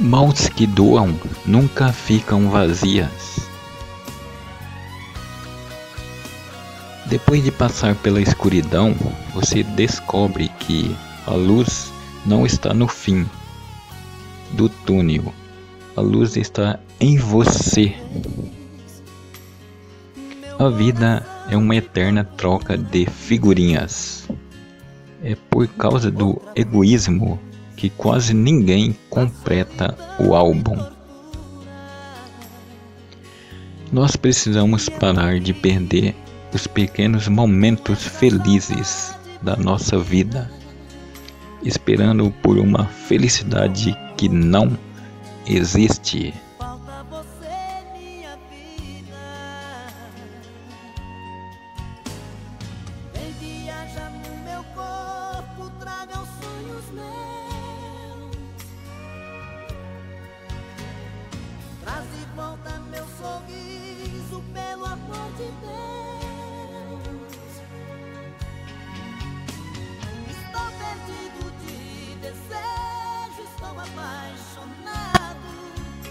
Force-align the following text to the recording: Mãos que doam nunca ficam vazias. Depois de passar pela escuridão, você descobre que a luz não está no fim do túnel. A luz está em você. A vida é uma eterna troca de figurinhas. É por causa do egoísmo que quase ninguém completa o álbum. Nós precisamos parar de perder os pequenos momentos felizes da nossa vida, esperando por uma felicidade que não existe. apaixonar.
Mãos 0.00 0.48
que 0.48 0.64
doam 0.64 1.18
nunca 1.44 1.92
ficam 1.92 2.48
vazias. 2.48 3.40
Depois 7.06 7.42
de 7.42 7.50
passar 7.50 7.96
pela 7.96 8.20
escuridão, 8.20 8.94
você 9.34 9.64
descobre 9.64 10.50
que 10.60 10.94
a 11.26 11.32
luz 11.32 11.92
não 12.24 12.46
está 12.46 12.72
no 12.72 12.86
fim 12.86 13.28
do 14.52 14.68
túnel. 14.68 15.34
A 15.96 16.00
luz 16.00 16.36
está 16.36 16.78
em 17.00 17.18
você. 17.18 17.96
A 20.60 20.68
vida 20.68 21.26
é 21.50 21.56
uma 21.56 21.74
eterna 21.74 22.22
troca 22.22 22.78
de 22.78 23.04
figurinhas. 23.06 24.28
É 25.24 25.34
por 25.50 25.66
causa 25.66 26.08
do 26.08 26.40
egoísmo 26.54 27.40
que 27.78 27.88
quase 27.88 28.34
ninguém 28.34 28.94
completa 29.08 29.96
o 30.18 30.34
álbum. 30.34 30.76
Nós 33.92 34.16
precisamos 34.16 34.88
parar 34.88 35.38
de 35.38 35.54
perder 35.54 36.14
os 36.52 36.66
pequenos 36.66 37.28
momentos 37.28 38.02
felizes 38.02 39.14
da 39.40 39.56
nossa 39.56 39.96
vida, 39.96 40.50
esperando 41.62 42.32
por 42.42 42.58
uma 42.58 42.84
felicidade 42.84 43.96
que 44.16 44.28
não 44.28 44.76
existe. 45.46 46.34
apaixonar. 73.88 75.17